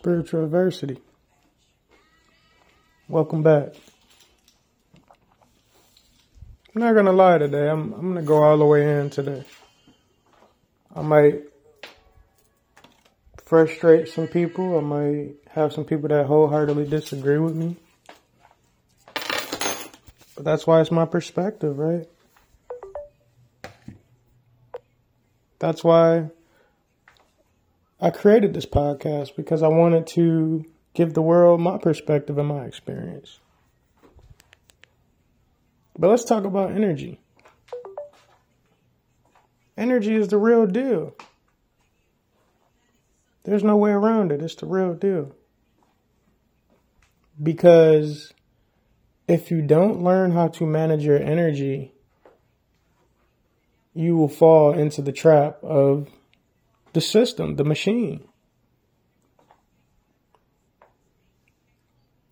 Spiritual 0.00 0.44
adversity. 0.44 0.96
Welcome 3.06 3.42
back. 3.42 3.74
I'm 6.74 6.80
not 6.80 6.94
gonna 6.94 7.12
lie 7.12 7.36
today. 7.36 7.68
I'm 7.68 7.92
I'm 7.92 8.08
gonna 8.08 8.22
go 8.22 8.42
all 8.42 8.56
the 8.56 8.64
way 8.64 8.98
in 8.98 9.10
today. 9.10 9.44
I 10.96 11.02
might 11.02 11.42
frustrate 13.44 14.08
some 14.08 14.26
people. 14.26 14.78
I 14.78 14.80
might 14.80 15.34
have 15.50 15.74
some 15.74 15.84
people 15.84 16.08
that 16.08 16.24
wholeheartedly 16.24 16.86
disagree 16.86 17.38
with 17.38 17.54
me. 17.54 17.76
But 20.34 20.44
that's 20.46 20.66
why 20.66 20.80
it's 20.80 20.90
my 20.90 21.04
perspective, 21.04 21.78
right? 21.78 22.08
That's 25.58 25.84
why 25.84 26.30
I 28.00 28.10
created 28.10 28.54
this 28.54 28.64
podcast 28.64 29.36
because 29.36 29.62
I 29.62 29.68
wanted 29.68 30.06
to 30.08 30.64
give 30.94 31.12
the 31.12 31.22
world 31.22 31.60
my 31.60 31.76
perspective 31.76 32.38
and 32.38 32.48
my 32.48 32.64
experience. 32.64 33.40
But 35.98 36.08
let's 36.08 36.24
talk 36.24 36.44
about 36.44 36.70
energy. 36.70 37.20
Energy 39.76 40.14
is 40.14 40.28
the 40.28 40.38
real 40.38 40.66
deal. 40.66 41.14
There's 43.44 43.64
no 43.64 43.76
way 43.76 43.90
around 43.90 44.32
it. 44.32 44.40
It's 44.42 44.54
the 44.54 44.66
real 44.66 44.94
deal. 44.94 45.34
Because 47.42 48.32
if 49.28 49.50
you 49.50 49.60
don't 49.60 50.02
learn 50.02 50.32
how 50.32 50.48
to 50.48 50.66
manage 50.66 51.04
your 51.04 51.18
energy, 51.18 51.92
you 53.92 54.16
will 54.16 54.28
fall 54.28 54.72
into 54.72 55.02
the 55.02 55.12
trap 55.12 55.62
of 55.62 56.08
the 56.92 57.00
system, 57.00 57.56
the 57.56 57.64
machine. 57.64 58.26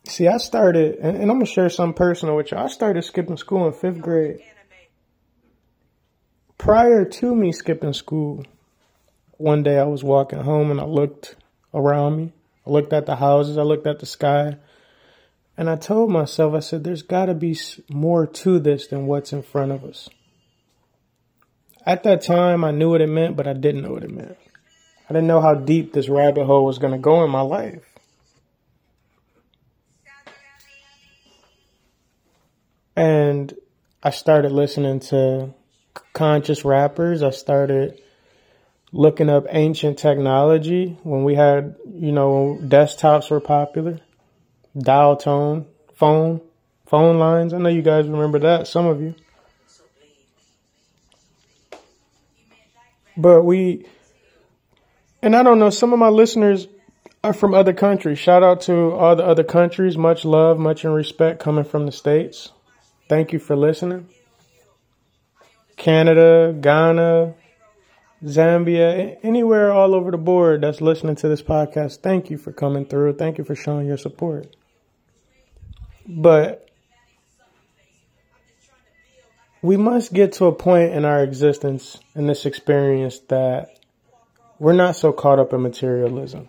See, 0.09 0.27
I 0.27 0.39
started, 0.39 0.97
and, 0.97 1.17
and 1.17 1.31
I'm 1.31 1.39
gonna 1.39 1.47
share 1.47 1.69
something 1.69 1.95
personal 1.95 2.35
with 2.37 2.51
you. 2.51 2.59
I 2.59 2.69
started 2.69 3.03
skipping 3.03 3.37
school 3.37 3.67
in 3.67 3.73
fifth 3.73 4.01
grade. 4.01 4.41
Prior 6.57 7.05
to 7.05 7.35
me 7.37 7.53
skipping 7.53 7.93
school, 7.93 8.45
one 9.37 9.63
day 9.63 9.79
I 9.79 9.85
was 9.85 10.03
walking 10.03 10.41
home 10.41 10.71
and 10.71 10.81
I 10.81 10.85
looked 10.85 11.37
around 11.73 12.17
me. 12.17 12.33
I 12.67 12.71
looked 12.71 12.93
at 12.93 13.07
the 13.07 13.17
houses, 13.17 13.57
I 13.57 13.63
looked 13.63 13.87
at 13.87 14.01
the 14.01 14.07
sky, 14.07 14.57
and 15.57 15.71
I 15.71 15.77
told 15.77 16.11
myself, 16.11 16.55
I 16.55 16.61
said, 16.61 16.85
there's 16.85 17.03
gotta 17.03 17.35
be 17.35 17.57
more 17.89 18.27
to 18.27 18.59
this 18.59 18.89
than 18.89 19.07
what's 19.07 19.33
in 19.33 19.43
front 19.43 19.73
of 19.73 19.85
us. 19.85 20.09
At 21.87 22.03
that 22.03 22.23
time, 22.23 22.65
I 22.65 22.71
knew 22.71 22.91
what 22.91 23.01
it 23.01 23.09
meant, 23.09 23.37
but 23.37 23.47
I 23.47 23.53
didn't 23.53 23.83
know 23.83 23.93
what 23.93 24.05
it 24.05 24.11
meant. 24.11 24.37
I 25.09 25.13
didn't 25.15 25.27
know 25.27 25.41
how 25.41 25.55
deep 25.55 25.93
this 25.93 26.09
rabbit 26.09 26.45
hole 26.45 26.67
was 26.67 26.79
going 26.79 26.93
to 26.93 26.99
go 26.99 27.25
in 27.25 27.31
my 27.31 27.41
life. 27.41 27.83
And 32.95 33.55
I 34.03 34.11
started 34.11 34.53
listening 34.53 35.01
to 35.01 35.55
conscious 36.13 36.65
rappers. 36.65 37.23
I 37.23 37.31
started 37.31 38.01
looking 38.93 39.31
up 39.31 39.47
ancient 39.49 39.99
technology 39.99 40.99
when 41.05 41.25
we 41.25 41.35
had, 41.35 41.77
you 41.91 42.13
know, 42.13 42.59
desktops 42.61 43.31
were 43.31 43.41
popular, 43.41 44.01
dial 44.77 45.17
tone, 45.17 45.67
phone, 45.95 46.41
phone 46.87 47.19
lines. 47.19 47.55
I 47.55 47.59
know 47.59 47.69
you 47.69 47.83
guys 47.83 48.07
remember 48.07 48.41
that, 48.41 48.67
some 48.67 48.87
of 48.87 49.01
you. 49.01 49.15
But 53.17 53.43
we, 53.43 53.87
and 55.23 55.35
I 55.35 55.43
don't 55.43 55.59
know, 55.59 55.71
some 55.71 55.93
of 55.93 55.99
my 55.99 56.09
listeners 56.09 56.69
are 57.25 57.33
from 57.33 57.55
other 57.55 57.73
countries. 57.73 58.19
Shout 58.19 58.43
out 58.43 58.63
to 58.63 58.93
all 58.93 59.17
the 59.17 59.25
other 59.25 59.45
countries. 59.45 59.97
Much 59.97 60.25
love, 60.25 60.59
much 60.59 60.85
in 60.85 60.93
respect 60.93 61.41
coming 61.41 61.65
from 61.65 61.87
the 61.87 61.93
States. 61.93 62.53
Thank 63.09 63.33
you 63.33 63.39
for 63.39 63.57
listening. 63.57 64.09
Canada, 65.77 66.55
Ghana, 66.61 67.35
Zambia, 68.25 69.17
anywhere 69.23 69.73
all 69.73 69.95
over 69.95 70.11
the 70.11 70.19
board 70.19 70.61
that's 70.61 70.81
listening 70.81 71.17
to 71.17 71.29
this 71.29 71.43
podcast, 71.43 72.01
thank 72.01 72.31
you 72.31 72.37
for 72.37 72.53
coming 72.53 72.85
through. 72.85 73.15
Thank 73.15 73.39
you 73.39 73.45
for 73.45 73.55
showing 73.55 73.87
your 73.87 73.97
support. 73.97 74.55
But 76.07 76.69
we 79.63 79.77
must 79.77 80.13
get 80.13 80.33
to 80.35 80.47
a 80.47 80.53
point 80.53 80.95
in 80.95 81.05
our 81.05 81.23
existence, 81.23 81.99
in 82.15 82.27
this 82.27 82.45
experience, 82.45 83.21
that 83.29 83.78
we're 84.59 84.73
not 84.73 84.97
so 84.97 85.13
caught 85.13 85.39
up 85.39 85.53
in 85.53 85.63
materialism. 85.63 86.49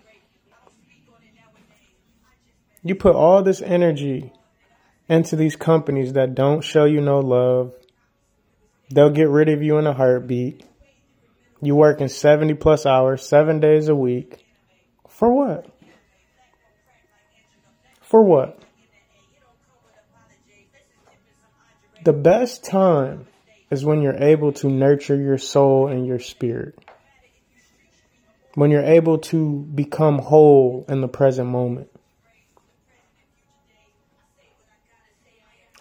You 2.81 2.95
put 2.95 3.15
all 3.15 3.43
this 3.43 3.61
energy 3.61 4.31
into 5.07 5.35
these 5.35 5.55
companies 5.55 6.13
that 6.13 6.33
don't 6.33 6.61
show 6.61 6.85
you 6.85 7.01
no 7.01 7.19
love. 7.19 7.73
They'll 8.89 9.09
get 9.09 9.29
rid 9.29 9.49
of 9.49 9.61
you 9.61 9.77
in 9.77 9.85
a 9.85 9.93
heartbeat. 9.93 10.65
You 11.61 11.75
working 11.75 12.07
70 12.07 12.53
plus 12.55 12.85
hours, 12.85 13.21
seven 13.27 13.59
days 13.59 13.89
a 13.89 13.95
week. 13.95 14.45
For 15.09 15.31
what? 15.31 15.67
For 18.01 18.23
what? 18.23 18.59
The 22.05 22.13
best 22.13 22.63
time 22.63 23.27
is 23.69 23.83
when 23.83 24.01
you're 24.01 24.15
able 24.15 24.53
to 24.53 24.69
nurture 24.69 25.17
your 25.17 25.37
soul 25.37 25.89
and 25.89 26.07
your 26.07 26.19
spirit 26.19 26.79
when 28.59 28.71
you're 28.71 28.83
able 28.83 29.17
to 29.17 29.65
become 29.73 30.19
whole 30.19 30.83
in 30.89 30.99
the 30.99 31.07
present 31.07 31.47
moment. 31.47 31.89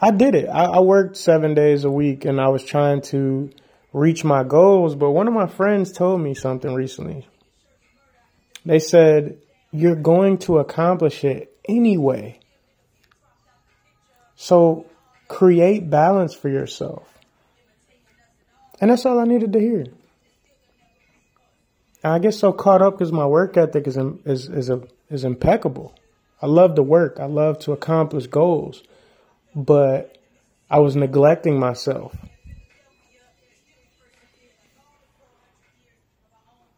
I 0.01 0.13
did 0.13 0.37
it. 0.37 0.49
I, 0.49 0.67
I, 0.67 0.79
worked 0.79 1.17
seven 1.17 1.55
days 1.55 1.83
a 1.83 1.91
week 1.91 2.25
and 2.25 2.41
I 2.41 2.51
was 2.51 2.63
trying 2.63 3.01
to 3.11 3.51
reach 3.93 4.23
my 4.23 4.45
goals, 4.45 4.95
but 4.95 5.11
one 5.11 5.27
of 5.27 5.35
my 5.35 5.49
friends 5.49 5.91
told 5.91 6.21
me 6.21 6.35
something 6.35 6.73
recently. 6.73 7.27
They 8.65 8.79
said, 8.79 9.39
you're 9.73 9.97
going 9.97 10.39
to 10.39 10.59
accomplish 10.59 11.25
it 11.25 11.53
anyway. 11.69 12.39
So 14.37 14.87
create 15.27 15.91
balance 15.91 16.33
for 16.33 16.49
yourself. 16.49 17.13
And 18.81 18.89
that's 18.89 19.05
all 19.05 19.19
I 19.19 19.25
needed 19.25 19.53
to 19.55 19.59
hear. 19.59 19.87
I 22.05 22.19
get 22.19 22.35
so 22.35 22.53
caught 22.53 22.81
up 22.81 22.95
because 22.95 23.13
my 23.13 23.27
work 23.27 23.57
ethic 23.57 23.87
is 23.87 23.97
is 23.97 24.49
is 24.49 24.71
a, 24.71 24.83
is 25.11 25.25
impeccable. 25.25 25.95
I 26.41 26.47
love 26.47 26.77
to 26.77 26.83
work. 26.83 27.19
I 27.19 27.27
love 27.27 27.59
to 27.61 27.73
accomplish 27.73 28.29
goals, 28.29 28.83
but 29.55 30.17
I 30.71 30.79
was 30.79 30.95
neglecting 30.95 31.59
myself. 31.59 32.15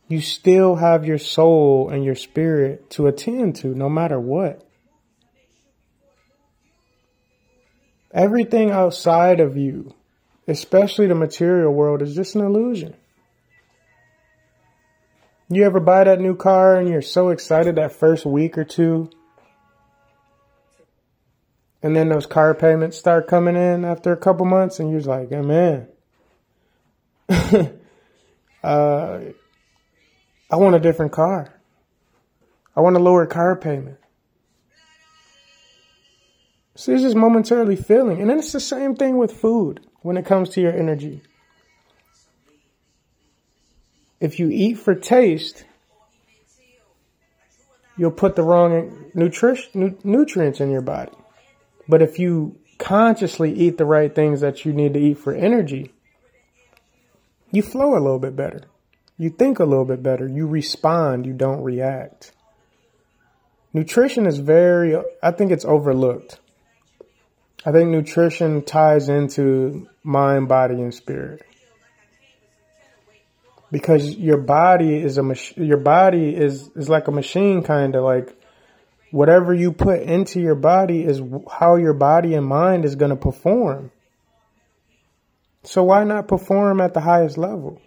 You 0.09 0.21
still 0.21 0.77
have 0.77 1.05
your 1.05 1.19
soul 1.19 1.91
and 1.91 2.05
your 2.05 2.17
spirit 2.17 2.91
to 2.91 3.07
attend 3.07 3.57
to 3.57 3.69
no 3.69 3.89
matter 3.89 4.19
what. 4.19 4.67
Everything 8.13 8.73
outside 8.73 9.39
of 9.39 9.57
you, 9.57 9.95
especially 10.49 11.07
the 11.07 11.15
material 11.15 11.73
world, 11.73 12.03
is 12.03 12.17
just 12.17 12.35
an 12.35 12.41
illusion. 12.41 12.97
You 15.53 15.65
ever 15.65 15.81
buy 15.81 16.05
that 16.05 16.21
new 16.21 16.37
car 16.37 16.77
and 16.77 16.89
you're 16.89 17.03
so 17.03 17.31
excited 17.31 17.75
that 17.75 17.91
first 17.91 18.25
week 18.25 18.57
or 18.57 18.63
two? 18.63 19.11
And 21.83 21.97
then 21.97 22.09
those 22.09 22.27
car 22.27 22.55
payments 22.55 22.97
start 22.97 23.27
coming 23.27 23.57
in 23.57 23.85
after 23.85 24.13
a 24.13 24.17
couple 24.17 24.47
months 24.47 24.79
and 24.79 24.93
you're 24.93 25.01
like, 25.01 25.33
oh, 25.33 25.43
man, 25.43 25.89
uh, 28.63 29.19
I 30.51 30.57
want 30.57 30.77
a 30.77 30.81
different 30.81 31.11
car. 31.11 31.61
I 32.77 32.81
want 32.81 32.95
a 32.95 33.01
lower 33.01 33.27
car 33.27 33.57
payment. 33.57 33.99
See, 36.77 36.93
it's 36.93 37.03
just 37.03 37.17
momentarily 37.17 37.75
feeling. 37.75 38.21
And 38.21 38.31
then 38.31 38.39
it's 38.39 38.53
the 38.53 38.61
same 38.61 38.95
thing 38.95 39.19
with 39.19 39.33
food 39.33 39.81
when 40.03 40.17
it 40.17 40.27
comes 40.27 40.51
to 40.51 40.61
your 40.61 40.73
energy. 40.73 41.23
If 44.21 44.39
you 44.39 44.51
eat 44.51 44.75
for 44.75 44.95
taste, 44.95 45.65
you'll 47.97 48.11
put 48.11 48.37
the 48.37 48.43
wrong 48.43 49.11
nutrition, 49.15 49.99
nutrients 50.05 50.61
in 50.61 50.71
your 50.71 50.83
body. 50.83 51.13
But 51.89 52.03
if 52.03 52.19
you 52.19 52.59
consciously 52.79 53.53
eat 53.53 53.79
the 53.79 53.87
right 53.87 54.15
things 54.15 54.43
that 54.43 54.65
you 54.65 54.75
need 54.75 54.93
to 54.95 55.01
eat 55.01 55.19
for 55.19 55.35
energy, 55.35 55.93
you 57.51 57.63
flow 57.63 57.95
a 57.95 58.01
little 58.01 58.19
bit 58.19 58.37
better. 58.37 58.63
You 59.17 59.31
think 59.31 59.59
a 59.59 59.65
little 59.65 59.87
bit 59.87 60.03
better. 60.03 60.29
You 60.29 60.47
respond. 60.47 61.25
You 61.25 61.33
don't 61.33 61.63
react. 61.63 62.33
Nutrition 63.73 64.27
is 64.27 64.39
very, 64.39 64.97
I 65.23 65.31
think 65.31 65.51
it's 65.51 65.65
overlooked. 65.65 66.41
I 67.65 67.73
think 67.73 67.91
nutrition 67.91 68.63
ties 68.63 69.09
into 69.09 69.89
mind, 70.03 70.49
body, 70.49 70.75
and 70.75 70.95
spirit 70.95 71.43
because 73.71 74.17
your 74.17 74.39
body 74.39 74.97
is 74.97 75.19
a 75.19 75.23
mach- 75.23 75.57
your 75.57 75.77
body 75.79 76.35
is 76.35 76.71
is 76.75 76.89
like 76.89 77.09
a 77.09 77.13
machine 77.13 77.63
kind 77.63 77.95
of 77.95 78.05
like 78.05 78.37
whatever 79.11 79.53
you 79.55 79.73
put 79.73 80.01
into 80.03 80.41
your 80.41 80.55
body 80.55 81.05
is 81.05 81.21
how 81.51 81.77
your 81.77 81.95
body 81.95 82.35
and 82.35 82.47
mind 82.47 82.85
is 82.85 82.95
going 82.97 83.11
to 83.11 83.17
perform. 83.17 83.91
So 85.63 85.85
why 85.85 86.05
not 86.05 86.29
perform 86.29 86.81
at 86.81 86.95
the 86.95 87.01
highest 87.01 87.37
level? 87.37 87.81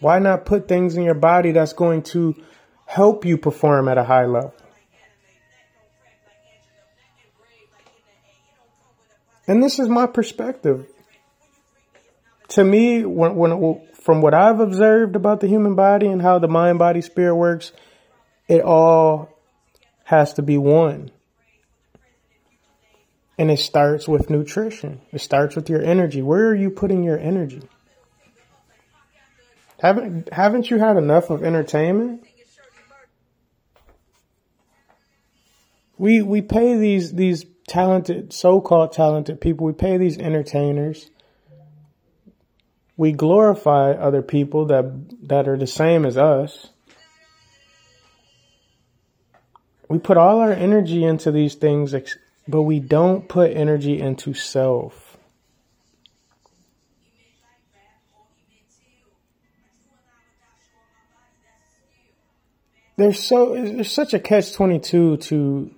Why 0.00 0.18
not 0.18 0.44
put 0.44 0.66
things 0.66 0.96
in 0.96 1.04
your 1.04 1.14
body 1.14 1.52
that's 1.52 1.74
going 1.74 2.02
to 2.14 2.34
help 2.86 3.24
you 3.24 3.38
perform 3.38 3.88
at 3.88 3.98
a 3.98 4.04
high 4.04 4.26
level? 4.26 4.54
And 9.46 9.62
this 9.62 9.78
is 9.78 9.88
my 9.88 10.06
perspective. 10.06 10.86
To 12.50 12.64
me, 12.64 13.04
when, 13.04 13.36
when, 13.36 13.80
from 13.94 14.22
what 14.22 14.34
I've 14.34 14.60
observed 14.60 15.14
about 15.14 15.40
the 15.40 15.46
human 15.46 15.74
body 15.74 16.06
and 16.06 16.20
how 16.20 16.38
the 16.38 16.48
mind, 16.48 16.78
body, 16.78 17.00
spirit 17.00 17.36
works, 17.36 17.72
it 18.48 18.62
all 18.62 19.28
has 20.04 20.34
to 20.34 20.42
be 20.42 20.58
one. 20.58 21.10
And 23.38 23.50
it 23.50 23.60
starts 23.60 24.08
with 24.08 24.28
nutrition. 24.28 25.00
It 25.12 25.20
starts 25.20 25.54
with 25.56 25.70
your 25.70 25.82
energy. 25.82 26.22
Where 26.22 26.48
are 26.48 26.54
you 26.54 26.70
putting 26.70 27.04
your 27.04 27.18
energy? 27.18 27.62
Haven't 29.80 30.30
haven't 30.30 30.70
you 30.70 30.78
had 30.78 30.98
enough 30.98 31.30
of 31.30 31.42
entertainment? 31.42 32.24
We 35.96 36.20
we 36.20 36.42
pay 36.42 36.76
these 36.76 37.14
these 37.14 37.46
talented, 37.66 38.32
so-called 38.32 38.92
talented 38.92 39.40
people. 39.40 39.64
We 39.64 39.72
pay 39.72 39.96
these 39.96 40.18
entertainers. 40.18 41.10
We 43.00 43.12
glorify 43.12 43.92
other 43.92 44.20
people 44.20 44.66
that 44.66 44.84
that 45.22 45.48
are 45.48 45.56
the 45.56 45.66
same 45.66 46.04
as 46.04 46.18
us. 46.18 46.68
We 49.88 49.98
put 49.98 50.18
all 50.18 50.40
our 50.40 50.52
energy 50.52 51.02
into 51.02 51.32
these 51.32 51.54
things, 51.54 51.94
but 52.46 52.60
we 52.60 52.78
don't 52.78 53.26
put 53.26 53.56
energy 53.56 53.98
into 53.98 54.34
self. 54.34 55.16
There's 62.98 63.18
so 63.18 63.54
there's 63.54 63.90
such 63.90 64.12
a 64.12 64.18
catch 64.18 64.52
twenty 64.52 64.78
two 64.78 65.16
to 65.16 65.74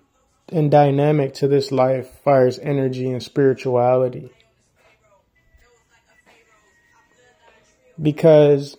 and 0.49 0.73
dynamic 0.73 1.35
to 1.35 1.47
this 1.47 1.71
life 1.71 2.09
fires 2.25 2.59
energy 2.59 3.09
and 3.09 3.23
spirituality. 3.23 4.33
Because 8.01 8.77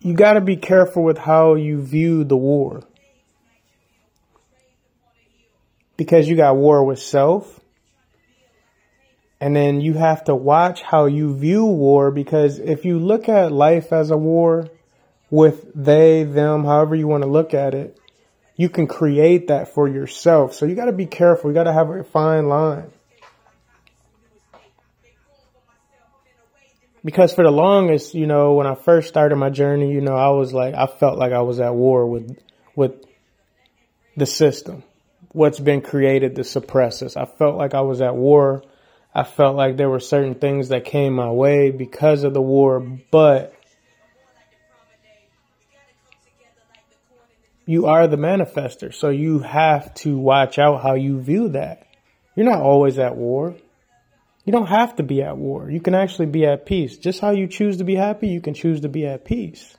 you 0.00 0.14
got 0.14 0.34
to 0.34 0.40
be 0.40 0.56
careful 0.56 1.02
with 1.02 1.18
how 1.18 1.54
you 1.54 1.80
view 1.82 2.24
the 2.24 2.36
war. 2.36 2.82
Because 5.96 6.28
you 6.28 6.36
got 6.36 6.56
war 6.56 6.84
with 6.84 7.00
self. 7.00 7.60
And 9.40 9.54
then 9.54 9.80
you 9.80 9.94
have 9.94 10.24
to 10.24 10.34
watch 10.34 10.82
how 10.82 11.06
you 11.06 11.36
view 11.36 11.64
war 11.64 12.10
because 12.10 12.58
if 12.58 12.84
you 12.84 12.98
look 12.98 13.28
at 13.28 13.52
life 13.52 13.92
as 13.92 14.10
a 14.10 14.16
war 14.16 14.68
with 15.30 15.70
they, 15.74 16.24
them, 16.24 16.64
however 16.64 16.96
you 16.96 17.06
want 17.06 17.22
to 17.22 17.28
look 17.28 17.54
at 17.54 17.72
it, 17.72 17.96
you 18.56 18.68
can 18.68 18.88
create 18.88 19.46
that 19.48 19.72
for 19.72 19.88
yourself. 19.88 20.54
So 20.54 20.66
you 20.66 20.74
got 20.74 20.86
to 20.86 20.92
be 20.92 21.06
careful. 21.06 21.50
You 21.50 21.54
got 21.54 21.64
to 21.64 21.72
have 21.72 21.88
a 21.90 22.02
fine 22.02 22.48
line. 22.48 22.90
Because 27.04 27.32
for 27.32 27.44
the 27.44 27.50
longest, 27.50 28.14
you 28.14 28.26
know, 28.26 28.54
when 28.54 28.66
I 28.66 28.74
first 28.74 29.08
started 29.08 29.36
my 29.36 29.50
journey, 29.50 29.92
you 29.92 30.00
know, 30.00 30.16
I 30.16 30.28
was 30.30 30.52
like, 30.52 30.74
I 30.74 30.86
felt 30.86 31.18
like 31.18 31.32
I 31.32 31.42
was 31.42 31.60
at 31.60 31.74
war 31.74 32.06
with, 32.06 32.36
with 32.74 33.04
the 34.16 34.26
system, 34.26 34.82
what's 35.32 35.60
been 35.60 35.80
created 35.80 36.36
to 36.36 36.44
suppress 36.44 37.02
us. 37.02 37.16
I 37.16 37.24
felt 37.24 37.56
like 37.56 37.74
I 37.74 37.82
was 37.82 38.00
at 38.00 38.16
war. 38.16 38.64
I 39.14 39.24
felt 39.24 39.56
like 39.56 39.76
there 39.76 39.88
were 39.88 40.00
certain 40.00 40.34
things 40.34 40.68
that 40.68 40.84
came 40.84 41.14
my 41.14 41.30
way 41.30 41.70
because 41.70 42.24
of 42.24 42.34
the 42.34 42.42
war, 42.42 42.80
but 43.10 43.54
you 47.64 47.86
are 47.86 48.06
the 48.08 48.16
manifester. 48.16 48.94
So 48.94 49.10
you 49.10 49.40
have 49.40 49.94
to 49.94 50.18
watch 50.18 50.58
out 50.58 50.82
how 50.82 50.94
you 50.94 51.20
view 51.20 51.50
that. 51.50 51.86
You're 52.34 52.46
not 52.46 52.60
always 52.60 52.98
at 52.98 53.16
war. 53.16 53.54
You 54.48 54.52
don't 54.52 54.68
have 54.68 54.96
to 54.96 55.02
be 55.02 55.20
at 55.20 55.36
war. 55.36 55.70
You 55.70 55.78
can 55.78 55.94
actually 55.94 56.24
be 56.24 56.46
at 56.46 56.64
peace. 56.64 56.96
Just 56.96 57.20
how 57.20 57.32
you 57.32 57.48
choose 57.48 57.76
to 57.76 57.84
be 57.84 57.96
happy, 57.96 58.28
you 58.28 58.40
can 58.40 58.54
choose 58.54 58.80
to 58.80 58.88
be 58.88 59.04
at 59.04 59.26
peace. 59.26 59.76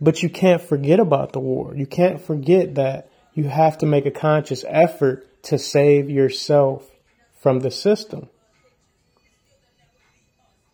But 0.00 0.20
you 0.20 0.28
can't 0.28 0.60
forget 0.60 0.98
about 0.98 1.32
the 1.32 1.38
war. 1.38 1.72
You 1.76 1.86
can't 1.86 2.20
forget 2.20 2.74
that 2.74 3.08
you 3.32 3.44
have 3.44 3.78
to 3.78 3.86
make 3.86 4.06
a 4.06 4.10
conscious 4.10 4.64
effort 4.66 5.24
to 5.44 5.56
save 5.56 6.10
yourself 6.10 6.84
from 7.40 7.60
the 7.60 7.70
system. 7.70 8.28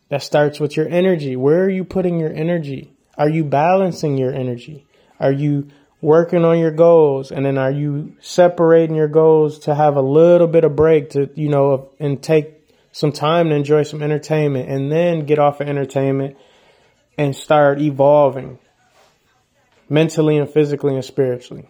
That 0.09 0.23
starts 0.23 0.59
with 0.59 0.75
your 0.75 0.89
energy. 0.89 1.35
Where 1.35 1.63
are 1.65 1.69
you 1.69 1.83
putting 1.83 2.19
your 2.19 2.33
energy? 2.33 2.93
Are 3.15 3.29
you 3.29 3.43
balancing 3.43 4.17
your 4.17 4.33
energy? 4.33 4.87
Are 5.19 5.31
you 5.31 5.67
working 6.01 6.43
on 6.43 6.57
your 6.57 6.71
goals 6.71 7.31
and 7.31 7.45
then 7.45 7.57
are 7.57 7.71
you 7.71 8.15
separating 8.19 8.95
your 8.95 9.07
goals 9.07 9.59
to 9.59 9.75
have 9.75 9.95
a 9.95 10.01
little 10.01 10.47
bit 10.47 10.63
of 10.63 10.75
break 10.75 11.11
to, 11.11 11.29
you 11.35 11.47
know, 11.47 11.91
and 11.99 12.21
take 12.21 12.57
some 12.91 13.11
time 13.11 13.49
to 13.49 13.55
enjoy 13.55 13.83
some 13.83 14.01
entertainment 14.01 14.67
and 14.67 14.91
then 14.91 15.25
get 15.25 15.39
off 15.39 15.61
of 15.61 15.69
entertainment 15.69 16.35
and 17.17 17.35
start 17.35 17.79
evolving 17.79 18.57
mentally 19.87 20.37
and 20.37 20.49
physically 20.49 20.95
and 20.95 21.05
spiritually. 21.05 21.67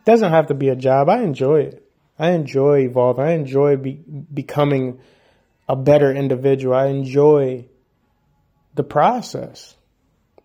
It 0.00 0.06
doesn't 0.06 0.30
have 0.30 0.46
to 0.46 0.54
be 0.54 0.68
a 0.68 0.76
job. 0.76 1.08
I 1.08 1.22
enjoy 1.22 1.60
it. 1.60 1.84
I 2.18 2.30
enjoy 2.30 2.80
evolving. 2.80 3.24
I 3.24 3.32
enjoy 3.32 3.76
be, 3.76 3.92
becoming 3.92 5.00
a 5.68 5.76
better 5.76 6.12
individual. 6.14 6.74
I 6.74 6.86
enjoy 6.86 7.66
the 8.74 8.84
process. 8.84 9.76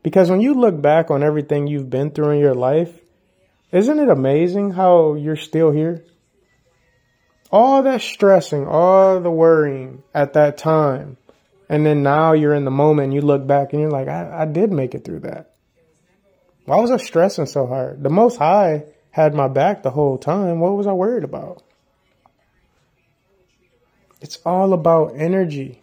Because 0.01 0.29
when 0.29 0.41
you 0.41 0.53
look 0.53 0.81
back 0.81 1.11
on 1.11 1.23
everything 1.23 1.67
you've 1.67 1.89
been 1.89 2.11
through 2.11 2.31
in 2.31 2.39
your 2.39 2.53
life, 2.53 2.93
isn't 3.71 3.99
it 3.99 4.09
amazing 4.09 4.71
how 4.71 5.15
you're 5.15 5.35
still 5.35 5.71
here? 5.71 6.03
All 7.51 7.83
that 7.83 8.01
stressing, 8.01 8.67
all 8.67 9.19
the 9.19 9.31
worrying 9.31 10.03
at 10.13 10.33
that 10.33 10.57
time. 10.57 11.17
And 11.67 11.85
then 11.85 12.01
now 12.01 12.33
you're 12.33 12.53
in 12.53 12.65
the 12.65 12.71
moment 12.71 13.05
and 13.05 13.13
you 13.13 13.21
look 13.21 13.45
back 13.45 13.73
and 13.73 13.81
you're 13.81 13.91
like, 13.91 14.07
I, 14.07 14.41
I 14.41 14.45
did 14.45 14.71
make 14.71 14.95
it 14.95 15.03
through 15.03 15.21
that. 15.21 15.53
Why 16.65 16.77
was 16.77 16.91
I 16.91 16.97
stressing 16.97 17.47
so 17.47 17.67
hard? 17.67 18.03
The 18.03 18.09
most 18.09 18.37
high 18.37 18.85
had 19.11 19.33
my 19.33 19.47
back 19.47 19.83
the 19.83 19.91
whole 19.91 20.17
time. 20.17 20.59
What 20.59 20.75
was 20.75 20.87
I 20.87 20.93
worried 20.93 21.23
about? 21.23 21.63
It's 24.21 24.37
all 24.45 24.73
about 24.73 25.13
energy. 25.15 25.81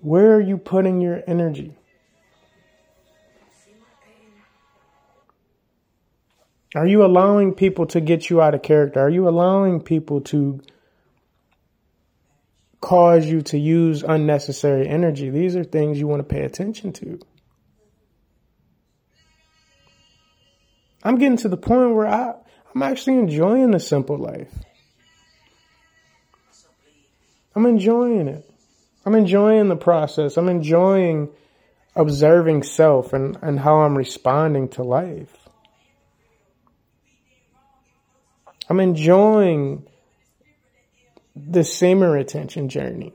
Where 0.00 0.34
are 0.34 0.40
you 0.40 0.58
putting 0.58 1.00
your 1.00 1.22
energy? 1.26 1.77
Are 6.74 6.86
you 6.86 7.04
allowing 7.04 7.54
people 7.54 7.86
to 7.86 8.00
get 8.00 8.28
you 8.28 8.42
out 8.42 8.54
of 8.54 8.62
character? 8.62 9.00
Are 9.00 9.08
you 9.08 9.28
allowing 9.28 9.80
people 9.80 10.20
to 10.22 10.60
cause 12.80 13.26
you 13.26 13.40
to 13.42 13.58
use 13.58 14.02
unnecessary 14.02 14.86
energy? 14.86 15.30
These 15.30 15.56
are 15.56 15.64
things 15.64 15.98
you 15.98 16.06
want 16.06 16.20
to 16.20 16.34
pay 16.34 16.42
attention 16.42 16.92
to. 16.94 17.18
I'm 21.02 21.16
getting 21.16 21.38
to 21.38 21.48
the 21.48 21.56
point 21.56 21.94
where 21.94 22.06
I, 22.06 22.34
I'm 22.74 22.82
actually 22.82 23.16
enjoying 23.16 23.70
the 23.70 23.80
simple 23.80 24.18
life. 24.18 24.52
I'm 27.54 27.64
enjoying 27.64 28.28
it. 28.28 28.48
I'm 29.06 29.14
enjoying 29.14 29.68
the 29.68 29.76
process. 29.76 30.36
I'm 30.36 30.50
enjoying 30.50 31.30
observing 31.96 32.62
self 32.62 33.14
and, 33.14 33.38
and 33.40 33.58
how 33.58 33.76
I'm 33.76 33.96
responding 33.96 34.68
to 34.70 34.82
life. 34.82 35.47
I'm 38.68 38.80
enjoying 38.80 39.86
the 41.34 41.64
semen 41.64 42.10
retention 42.10 42.68
journey. 42.68 43.12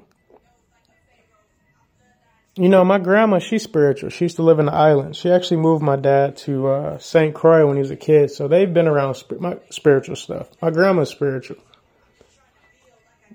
You 2.55 2.69
know, 2.69 2.83
my 2.85 2.99
grandma, 2.99 3.39
she's 3.39 3.63
spiritual. 3.63 4.09
She 4.09 4.25
used 4.25 4.35
to 4.35 4.43
live 4.43 4.59
in 4.59 4.67
the 4.67 4.73
islands. 4.73 5.17
She 5.17 5.31
actually 5.31 5.57
moved 5.57 5.83
my 5.83 5.95
dad 5.95 6.37
to 6.37 6.67
uh, 6.67 6.97
St. 6.99 7.33
Croix 7.33 7.65
when 7.65 7.77
he 7.77 7.81
was 7.81 7.89
a 7.89 7.95
kid. 7.95 8.29
So 8.29 8.47
they've 8.47 8.71
been 8.71 8.87
around 8.87 9.15
sp- 9.17 9.39
my 9.39 9.57
spiritual 9.71 10.15
stuff. 10.15 10.49
My 10.61 10.69
grandma's 10.69 11.09
spiritual 11.09 11.57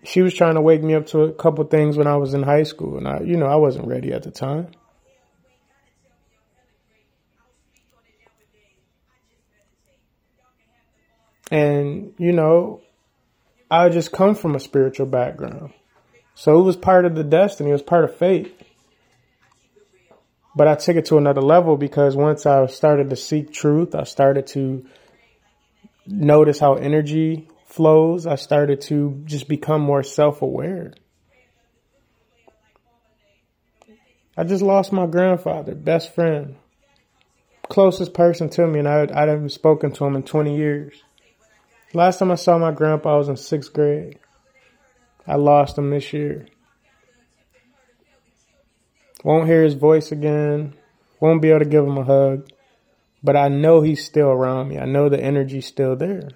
she 0.05 0.23
was 0.23 0.35
trying 0.35 0.55
to 0.55 0.61
wake 0.61 0.83
me 0.83 0.95
up 0.95 1.07
to 1.07 1.23
a 1.23 1.33
couple 1.33 1.65
things 1.65 1.97
when 1.97 2.07
I 2.07 2.17
was 2.17 2.35
in 2.35 2.43
high 2.43 2.63
school, 2.63 2.99
and 2.99 3.09
I, 3.09 3.21
you 3.21 3.37
know, 3.37 3.47
I 3.47 3.57
wasn't 3.57 3.87
ready 3.87 4.13
at 4.13 4.23
the 4.23 4.31
time. 4.31 4.69
And, 11.51 12.15
you 12.19 12.33
know, 12.33 12.83
I 13.71 13.89
just 13.89 14.13
come 14.13 14.35
from 14.35 14.55
a 14.55 14.61
spiritual 14.61 15.07
background. 15.07 15.73
So 16.35 16.59
it 16.59 16.63
was 16.63 16.77
part 16.77 17.05
of 17.05 17.15
the 17.15 17.25
destiny, 17.25 17.71
it 17.71 17.73
was 17.73 17.83
part 17.83 18.05
of 18.05 18.17
fate. 18.17 18.55
But 20.55 20.69
I 20.69 20.75
took 20.75 20.97
it 20.97 21.07
to 21.07 21.19
another 21.19 21.41
level 21.41 21.77
because 21.77 22.17
once 22.17 22.47
I 22.47 22.67
started 22.67 23.11
to 23.11 23.17
seek 23.17 23.53
truth, 23.53 23.95
I 23.95 24.05
started 24.05 24.47
to 24.49 24.87
notice 26.07 26.59
how 26.59 26.75
energy 26.75 27.49
flows. 27.67 28.27
I 28.27 28.37
started 28.37 28.81
to 28.83 29.23
just 29.25 29.49
become 29.49 29.83
more 29.83 30.03
self 30.03 30.43
aware. 30.43 30.95
I 34.37 34.45
just 34.45 34.63
lost 34.63 34.93
my 34.93 35.07
grandfather, 35.07 35.75
best 35.75 36.15
friend, 36.15 36.57
closest 37.69 38.15
person 38.15 38.49
to 38.51 38.67
me, 38.67 38.79
and 38.79 38.89
I, 38.89 39.09
I 39.13 39.27
haven't 39.27 39.51
spoken 39.51 39.91
to 39.93 40.05
him 40.05 40.15
in 40.15 40.23
20 40.23 40.57
years. 40.57 41.03
Last 41.95 42.19
time 42.19 42.31
I 42.31 42.35
saw 42.35 42.59
my 42.59 42.71
grandpa, 42.71 43.15
I 43.15 43.17
was 43.17 43.31
in 43.31 43.37
sixth 43.37 43.73
grade. 43.73 44.19
I 45.27 45.37
lost 45.37 45.79
him 45.79 45.91
this 45.91 46.13
year. 46.13 46.47
Won't 49.25 49.49
hear 49.49 49.65
his 49.65 49.75
voice 49.75 50.13
again. 50.13 50.75
Won't 51.19 51.41
be 51.41 51.49
able 51.49 51.61
to 51.61 51.65
give 51.65 51.85
him 51.85 51.97
a 51.97 52.05
hug. 52.05 52.49
But 53.23 53.37
I 53.37 53.49
know 53.49 53.81
he's 53.81 54.05
still 54.05 54.29
around 54.29 54.69
me. 54.69 54.79
I 54.79 54.85
know 54.85 55.09
the 55.09 55.21
energy's 55.21 55.67
still 55.67 55.97
there. 55.97 56.29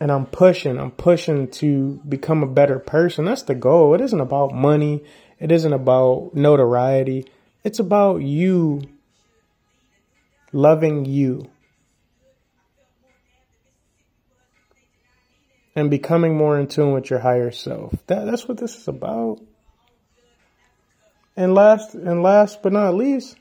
And 0.00 0.12
I'm 0.12 0.26
pushing, 0.26 0.78
I'm 0.78 0.90
pushing 0.92 1.48
to 1.52 2.00
become 2.08 2.42
a 2.42 2.48
better 2.48 2.78
person. 2.78 3.24
That's 3.24 3.42
the 3.42 3.54
goal. 3.54 3.94
It 3.94 4.00
isn't 4.00 4.20
about 4.20 4.54
money. 4.54 5.02
It 5.40 5.50
isn't 5.50 5.72
about 5.72 6.30
notoriety. 6.34 7.26
It's 7.64 7.78
about 7.78 8.22
you 8.22 8.82
loving 10.52 11.04
you 11.04 11.50
and 15.76 15.90
becoming 15.90 16.36
more 16.36 16.58
in 16.58 16.66
tune 16.66 16.92
with 16.92 17.10
your 17.10 17.18
higher 17.18 17.50
self. 17.50 17.92
That, 18.06 18.26
that's 18.26 18.46
what 18.46 18.58
this 18.58 18.76
is 18.76 18.88
about. 18.88 19.40
And 21.36 21.54
last 21.54 21.94
and 21.94 22.22
last 22.22 22.62
but 22.62 22.72
not 22.72 22.94
least, 22.94 23.36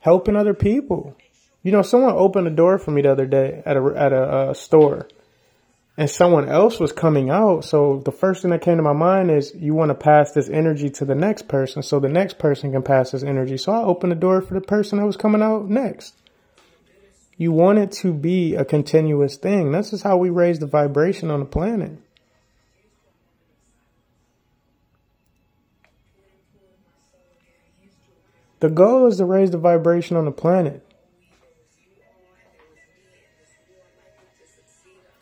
helping 0.00 0.36
other 0.36 0.54
people. 0.54 1.16
You 1.62 1.72
know, 1.72 1.82
someone 1.82 2.14
opened 2.14 2.46
a 2.46 2.50
door 2.50 2.78
for 2.78 2.90
me 2.90 3.02
the 3.02 3.10
other 3.10 3.26
day 3.26 3.62
at 3.66 3.76
a 3.76 3.92
at 3.96 4.12
a, 4.12 4.50
a 4.50 4.54
store, 4.54 5.08
and 5.96 6.08
someone 6.08 6.48
else 6.48 6.78
was 6.78 6.92
coming 6.92 7.30
out. 7.30 7.64
So 7.64 8.00
the 8.04 8.12
first 8.12 8.42
thing 8.42 8.52
that 8.52 8.62
came 8.62 8.76
to 8.76 8.82
my 8.82 8.92
mind 8.92 9.30
is 9.30 9.52
you 9.54 9.74
want 9.74 9.90
to 9.90 9.94
pass 9.96 10.32
this 10.32 10.48
energy 10.48 10.88
to 10.90 11.04
the 11.04 11.16
next 11.16 11.48
person, 11.48 11.82
so 11.82 11.98
the 11.98 12.08
next 12.08 12.38
person 12.38 12.70
can 12.72 12.82
pass 12.82 13.10
this 13.10 13.24
energy. 13.24 13.56
So 13.56 13.72
I 13.72 13.82
opened 13.82 14.12
the 14.12 14.16
door 14.16 14.40
for 14.40 14.54
the 14.54 14.60
person 14.60 14.98
that 14.98 15.06
was 15.06 15.16
coming 15.16 15.42
out 15.42 15.68
next. 15.68 16.14
You 17.40 17.52
want 17.52 17.78
it 17.78 17.90
to 17.92 18.12
be 18.12 18.54
a 18.54 18.66
continuous 18.66 19.36
thing. 19.36 19.72
This 19.72 19.94
is 19.94 20.02
how 20.02 20.18
we 20.18 20.28
raise 20.28 20.58
the 20.58 20.66
vibration 20.66 21.30
on 21.30 21.40
the 21.40 21.46
planet. 21.46 21.92
The 28.58 28.68
goal 28.68 29.06
is 29.06 29.16
to 29.16 29.24
raise 29.24 29.52
the 29.52 29.56
vibration 29.56 30.18
on 30.18 30.26
the 30.26 30.30
planet. 30.30 30.86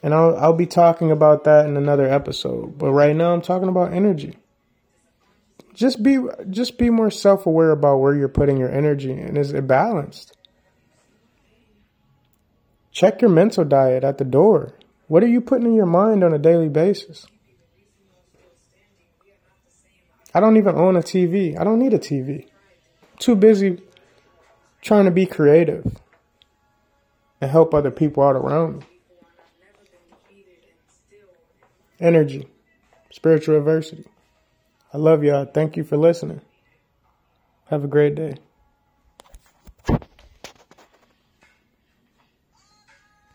And 0.02 0.12
I'll, 0.12 0.36
I'll 0.38 0.52
be 0.52 0.66
talking 0.66 1.12
about 1.12 1.44
that 1.44 1.66
in 1.66 1.76
another 1.76 2.08
episode. 2.08 2.78
But 2.78 2.90
right 2.90 3.14
now 3.14 3.32
I'm 3.32 3.42
talking 3.42 3.68
about 3.68 3.92
energy. 3.92 4.36
Just 5.72 6.02
be, 6.02 6.18
just 6.50 6.78
be 6.78 6.90
more 6.90 7.12
self-aware 7.12 7.70
about 7.70 7.98
where 7.98 8.16
you're 8.16 8.26
putting 8.26 8.56
your 8.56 8.72
energy 8.72 9.12
and 9.12 9.38
is 9.38 9.52
it 9.52 9.68
balanced? 9.68 10.34
Check 12.98 13.22
your 13.22 13.30
mental 13.30 13.64
diet 13.64 14.02
at 14.02 14.18
the 14.18 14.24
door. 14.24 14.74
What 15.06 15.22
are 15.22 15.28
you 15.28 15.40
putting 15.40 15.66
in 15.66 15.74
your 15.74 15.86
mind 15.86 16.24
on 16.24 16.34
a 16.34 16.38
daily 16.38 16.68
basis? 16.68 17.28
I 20.34 20.40
don't 20.40 20.56
even 20.56 20.74
own 20.74 20.96
a 20.96 21.00
TV. 21.00 21.56
I 21.56 21.62
don't 21.62 21.78
need 21.78 21.94
a 21.94 22.00
TV 22.00 22.48
too 23.20 23.36
busy 23.36 23.80
trying 24.80 25.04
to 25.04 25.12
be 25.12 25.26
creative 25.26 25.84
and 27.40 27.50
help 27.52 27.72
other 27.72 27.92
people 27.92 28.24
out 28.24 28.34
around 28.34 28.78
me. 28.78 28.84
Energy, 32.00 32.48
spiritual 33.12 33.58
adversity. 33.58 34.06
I 34.92 34.96
love 34.98 35.22
y'all. 35.22 35.44
Thank 35.44 35.76
you 35.76 35.84
for 35.84 35.96
listening. 35.96 36.40
Have 37.66 37.84
a 37.84 37.88
great 37.88 38.16
day. 38.16 38.38